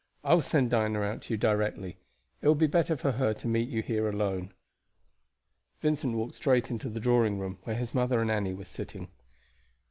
[0.23, 1.99] I will send Dinah out to you directly.
[2.41, 4.51] It will be better for her to meet you here alone."
[5.79, 9.09] Vincent walked straight into the drawing room, where his mother and Annie were sitting.